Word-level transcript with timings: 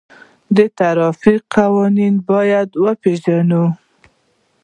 د 0.55 0.57
ترافیکو 0.77 1.47
قوانین 1.55 2.15
باید 2.29 2.69
وپیژنو. 2.83 3.65